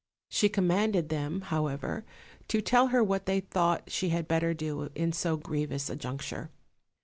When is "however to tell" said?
1.41-2.87